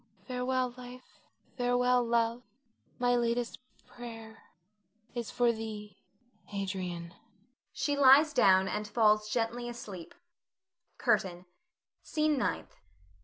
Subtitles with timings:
[0.25, 1.19] Farewell life,
[1.57, 2.41] farewell love;
[2.97, 4.45] my latest prayer
[5.13, 5.99] is for thee,
[6.51, 7.13] Adrian.
[7.71, 10.15] [She lies down and falls gently asleep.]
[10.97, 11.45] CURTAIN.
[12.01, 12.75] SCENE NINTH.